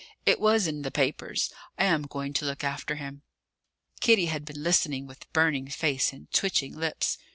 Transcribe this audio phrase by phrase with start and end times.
[0.25, 1.51] It was in the papers.
[1.77, 3.21] I am going to look after him."
[3.99, 7.19] Kitty had been listening with burning face and twitching lips.